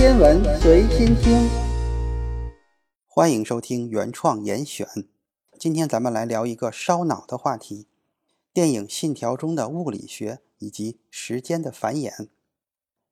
[0.00, 1.46] 天文随心听，
[3.06, 4.88] 欢迎收听原创严选。
[5.58, 7.86] 今天咱们来聊一个烧脑的话题：
[8.50, 12.28] 电影《信条》中的物理学以及时间的繁衍。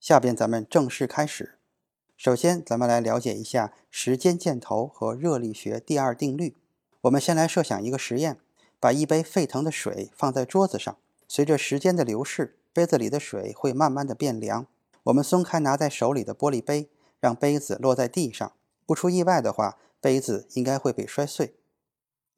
[0.00, 1.58] 下边咱们正式开始。
[2.16, 6.56] 首先，咱们来了解一下时间箭头和热力学第二定律。
[7.02, 8.38] 我们先来设想一个实验：
[8.80, 10.96] 把一杯沸腾的水放在桌子上，
[11.28, 14.66] 随着时间的流逝，杯子里的水会慢慢的变凉。
[15.08, 18.52] 我们松开拿在手里的玻璃杯，让杯子落在地上。
[18.84, 21.54] 不出意外的话，杯子应该会被摔碎。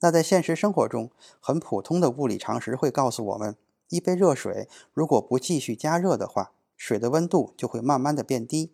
[0.00, 3.56] 那在现实生活中，很普通的物理常识会告诉我们：
[3.88, 8.72] 一杯热水如果不继续加热的话，水的温度就会慢慢的变低。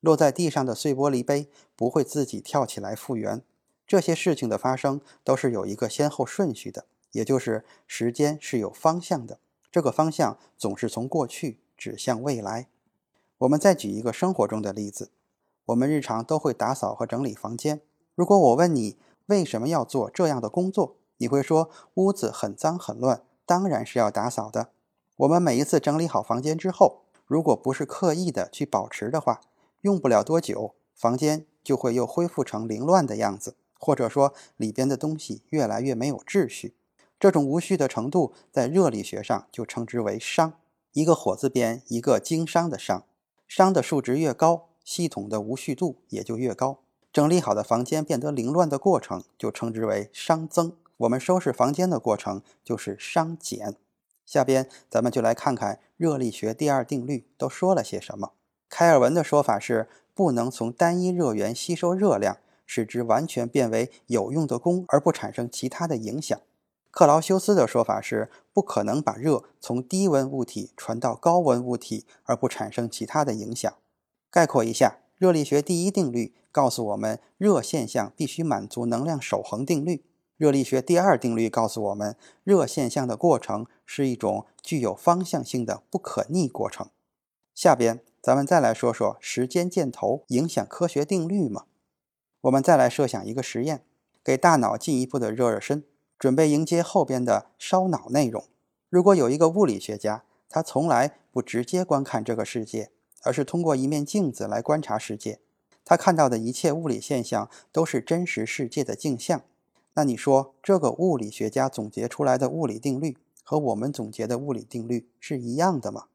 [0.00, 3.42] 落在地上的碎玻璃杯不会自己跳起来复原。
[3.86, 9.38] 这些事情的发生都是有一个先后顺序的，也就是时间是有方向的。
[9.70, 12.66] 这个方向总是从过去指向未来。
[13.38, 15.12] 我们再举一个生活中的例子，
[15.66, 17.80] 我们日常都会打扫和整理房间。
[18.16, 24.70] 如果我问你为什么要做这样的工作，你会说屋子很脏很乱，当然是要打扫的。
[25.18, 29.40] 我们每一次整理好房间之后，如果不是刻意的去保持的话，
[29.82, 36.74] 用不了多久，房间就会又恢复成凌乱的样子，或者说里边的东西越来越没有秩序。
[37.20, 40.54] 这种无序的程度，在热力学上就称之为熵，
[40.92, 43.04] 一个火字边一个经商的商。
[43.48, 46.80] 熵的数值越高，系统的无序度也就越高。
[47.10, 50.76] 整理好的房间变得凌乱的过程就称之为熵增。
[50.98, 53.74] 我们收拾房间的过程就是熵减。
[54.26, 58.32] 下边咱们就来看看热力学第二定律都说了些什么。
[58.68, 66.38] 开尔文的说法是不能从单一热源吸收热量，使之完全变为有用的功而不产生其他的影响。
[66.98, 73.72] 克劳修斯的说法是不可能把热从低温物体传到高温物体而不产生其他的影响。
[74.32, 80.02] 概括一下，热力学第一定律告诉我们，热现象必须满足能量守恒定律；
[80.36, 86.88] 热力学第二定律告诉我们，热现象的过程是一种具有方向性的不可逆过程。
[87.54, 91.66] 下边咱们再来说说时间箭头影响科学定律吗？
[92.40, 93.84] 我们再来设想一个实验，
[94.24, 95.84] 给大脑进一步的热热身。
[96.18, 98.44] 准备迎接后边的烧脑内容。
[98.88, 102.90] 如果有一个物理学家，他从来不直接观看这个世界，
[103.22, 105.40] 而是通过一面镜子来观察世界，
[105.84, 109.42] 他看到的一切物理现象都是真实世界的镜像。
[109.94, 116.06] 那你说，这个物理学家总结出来的物理定律和我们总结的物理定律是一样的吗？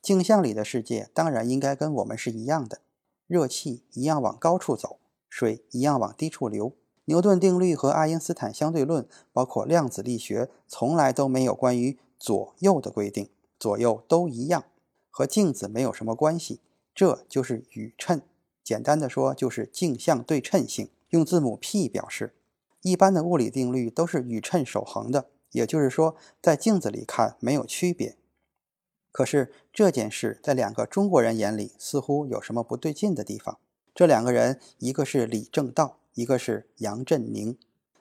[0.00, 2.80] 镜像里的世界当然应该跟我们是一样的，
[3.26, 4.98] 热气一样往高处走，
[5.28, 6.72] 水一样往低处流。
[7.06, 13.28] 牛顿定律和爱因斯坦相对论，包括量子力学，从来都没有关于左右的规定，
[13.58, 14.64] 左右都一样，
[15.10, 16.60] 和镜子没有什么关系。
[16.94, 18.22] 这就是宇称，
[18.62, 22.34] 简单的说就是镜像对称性，用字母 P 表示。
[22.82, 28.16] 一般的物理定律都是宇称守恒的，也就是说，在镜子里看没有区别。
[29.10, 33.58] 可是这件事在两个中国人眼里似乎有什么不对劲的地方。
[33.94, 35.98] 这两个人，一个是李政道。
[36.16, 37.58] 一个是杨振宁，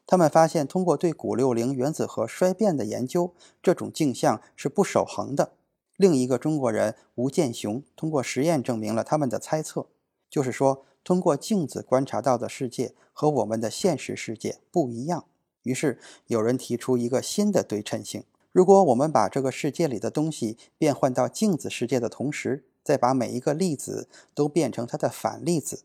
[0.08, 5.52] 他们发现通过对钴六零原子核衰变的研究，这种镜像是不守恒的。
[5.98, 9.88] 另一个中国人吴健雄通过实验证明了他们的猜测，
[10.30, 15.26] 就是说通过镜子观察到的世界和我们的现实世界不一样。
[15.64, 25.84] 于是有人提出一个新的对称性：如果我们把这个世界里的东西变换到镜子世界的同时，再把每一个粒子都变成它的反粒子，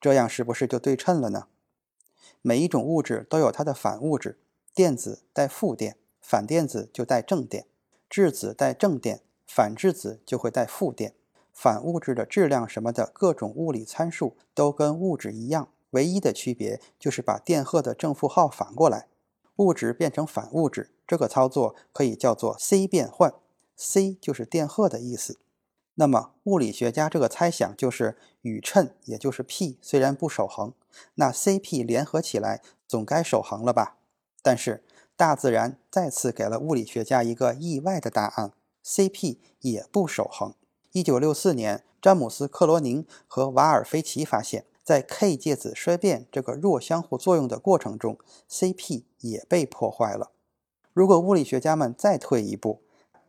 [0.00, 1.48] 这样是不是就对称了呢？
[2.42, 4.38] 每一种物质都有它的反物质，
[4.74, 7.64] 电子带负电，反电子就带正电；
[8.08, 11.14] 质子带正电，反质子就会带负电。
[11.52, 19.08] 反物质的质量什么的各种物理参数都跟物质一样，唯一的区别就是把电荷的正负号反过来，
[19.56, 20.90] 物质变成反物质。
[21.06, 23.32] 这个操作可以叫做 C 变换
[23.74, 25.38] ，C 就是电荷的意思。
[25.96, 30.72] 那么物理学家这个猜想就是宇称，也就是 P，虽然不守恒。
[31.16, 33.96] 那 Cp 联合起来总该守恒了吧？
[34.42, 34.84] 但是
[35.16, 38.52] 大自然再次给了物理学家一个意外的答案
[38.84, 40.54] ：Cp 也不守恒。
[40.92, 48.18] 一九六四年，詹姆斯·克罗宁和瓦尔菲奇发现，在 K 介子衰变这个弱相互作用的过程中
[48.50, 50.30] ，Cp 也被破坏了。
[50.92, 52.82] 如果物理学家们再退一步，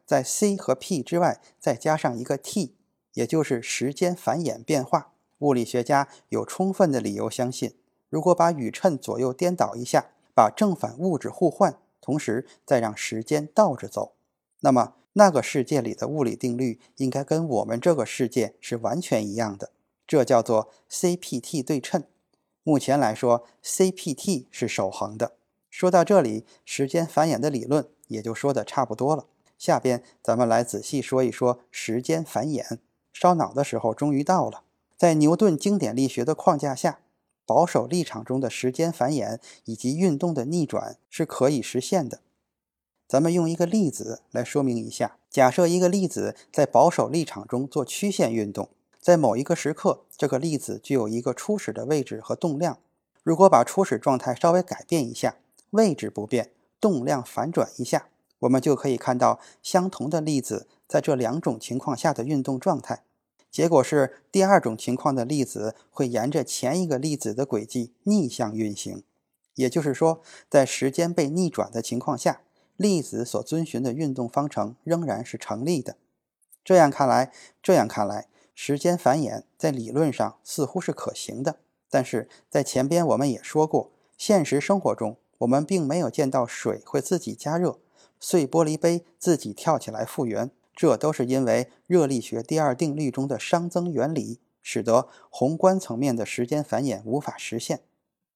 [0.08, 2.74] 在 C 和 P 之外再加上一个 T，
[3.14, 5.12] 也就是时间繁衍变化。
[5.40, 7.76] 物理学家有充分的理由相信，
[8.10, 14.14] 如果把宇称左右颠倒一下，把正反物质互换，同时再让时间倒着走，
[14.62, 19.72] 那么那个世界里的物理定律应该跟我们这个世界是完全一样的。
[20.08, 22.06] 这叫做 CPT 对称。
[22.64, 25.34] 目前来说，CPT 是守恒的。
[25.70, 29.26] 说到这里，时间繁衍的理论也就说的差不多了。
[29.58, 32.80] 下边咱们来仔细说一说时间繁衍。
[33.12, 34.64] 烧脑的时候终于到了。
[34.96, 37.00] 在牛顿经典力学的框架下，
[37.46, 42.20] 保守立场中的时间繁衍以及运动的逆转是可以实现的。
[43.08, 48.70] 咱们用一个例子来说明一下：假设一个粒子在保守立场中做曲线运动，
[49.00, 52.80] 在某一个时刻，这个粒子具有一个初始的位置和动量。
[53.24, 55.38] 如果把初始状态稍微改变一下，
[55.70, 56.52] 位置不变，
[56.82, 58.10] 动量反转一下，
[58.40, 63.04] 我们就可以看到相同的粒子在这两种情况下的运动状态。
[63.50, 69.04] 结果是，第二种情况的粒子会沿着前一个粒子的轨迹逆向运行。
[69.56, 72.42] 也就是说，在时间被逆转的情况下。
[72.80, 75.98] 粒子所遵循的运动方程仍然是成立的。
[76.64, 77.32] 这样看来，
[77.64, 81.58] 这样看来，时间繁衍在理论上似乎是可行的。
[81.90, 87.80] 但是在前边我们也说过，现实生活中我们并没有见到水会自己加热，
[88.20, 90.52] 碎玻璃杯自己跳起来复原。
[90.76, 97.82] 这都是因为热力学第二定律中的熵增原理，使得宏观层面的时间繁衍无法实现。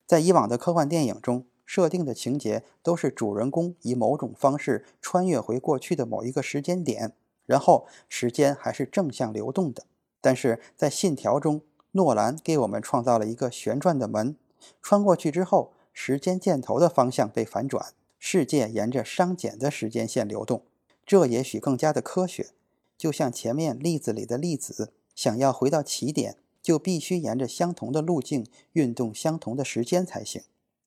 [0.07, 1.45] 在以往的科幻电影中。
[1.63, 7.13] 设定的情节都是主人公以某种方式穿越回过去的某一个时间点，
[7.45, 9.85] 然后时间还是正向流动的。
[10.19, 11.61] 但是在《信条》中，
[11.91, 14.35] 诺兰给我们创造了一个旋转的门，
[14.81, 20.61] 穿过去之后，时间箭头的方向被反转，世界沿着熵减的时间线流动。
[21.07, 22.51] 这也许更加的科学，
[22.95, 30.43] 就像前面例子里的粒子，想要回到起点，就必须沿着相同的路径运动相同的时间才行。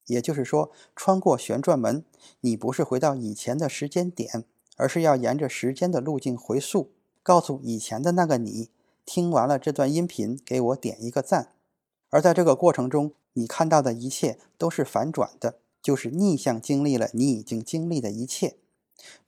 [0.06, 2.04] 也就是说，穿过旋转门，
[2.42, 4.44] 你不是回到以前的时间点，
[4.76, 6.92] 而是要沿着时间的路径回溯，
[7.25, 8.70] 告诉以前的那个你，
[9.04, 11.48] 听完了这段音频，给我点一个赞。
[12.10, 18.56] 而在这个过程中，你看到的一切都是反转的，就是逆向经历了你已经经历的一切。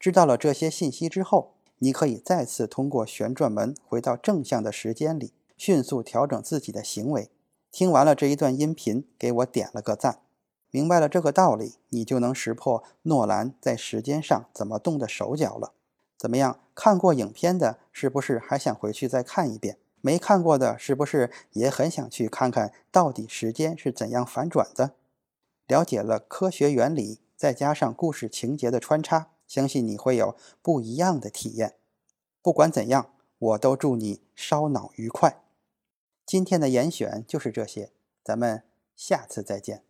[0.00, 7.28] 知道了这些信息之后，你可以再次通过旋转门回到正向的时间里，迅速调整自己的行为。
[7.70, 10.20] 听完了这一段音频，给我点了个赞。
[10.70, 15.74] 明白了这个道理，你就能识破诺兰在时间上怎么动的手脚了。
[16.16, 16.58] 怎么样？
[16.74, 19.76] 看过影片的，是不是还想回去再看一遍？
[20.00, 24.92] 没看过的，是不是也很想去看看到底时间是怎样反转的？
[25.66, 31.74] 了解了科学原理，再加上故事情节的穿插，相信你会有不一样的体验。
[32.40, 35.42] 不管怎样，我都祝你烧脑愉快。
[36.24, 37.92] 今天的严选就是这些，
[38.22, 38.62] 咱们
[38.94, 39.82] 下次再见。